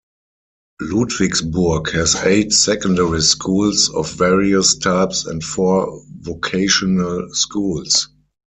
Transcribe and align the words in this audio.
Ludwigsburg 0.81 1.91
has 1.91 2.15
eight 2.23 2.53
secondary 2.53 3.21
schools 3.21 3.87
of 3.93 4.11
various 4.11 4.75
types 4.79 5.27
and 5.27 5.43
four 5.43 6.01
vocational 6.21 7.29
schools. 7.35 8.09